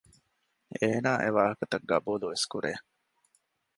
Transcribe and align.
އޭނާ 0.77 1.11
އެވާހަކަތައް 1.23 1.87
ޤަބޫލުވެސް 1.91 2.45
ކުރޭ 2.51 2.71